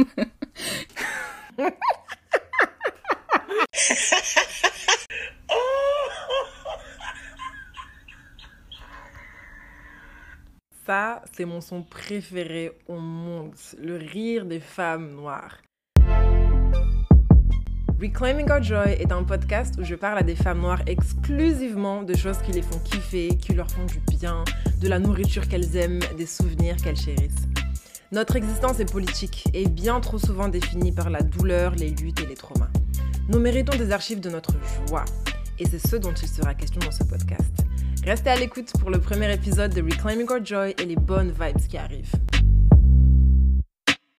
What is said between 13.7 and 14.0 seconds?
le